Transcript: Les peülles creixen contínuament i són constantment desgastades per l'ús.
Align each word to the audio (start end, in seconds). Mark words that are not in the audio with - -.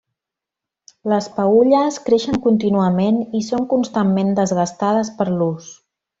Les 1.11 1.27
peülles 1.35 1.99
creixen 2.07 2.39
contínuament 2.47 3.21
i 3.41 3.43
són 3.49 3.69
constantment 3.75 4.35
desgastades 4.41 5.13
per 5.21 5.31
l'ús. 5.37 5.71